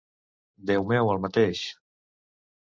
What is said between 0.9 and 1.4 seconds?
meu, el